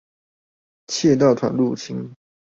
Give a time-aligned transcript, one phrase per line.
[0.87, 2.11] 竊盜團入侵